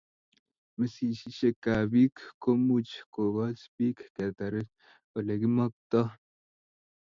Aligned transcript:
mesisiishek 0.77 1.61
ab 1.75 1.85
piik 1.91 2.15
ko 2.41 2.49
much 2.67 2.91
kokoch 3.13 3.61
piik 3.75 3.97
ketaret 4.15 4.69
ole 5.17 5.33
kimaktoi 5.41 6.09